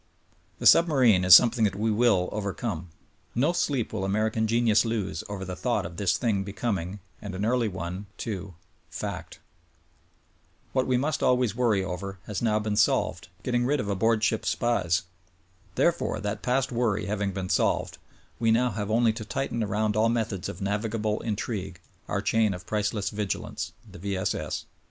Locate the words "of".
5.85-5.97, 13.79-13.89, 20.49-20.61, 22.55-22.65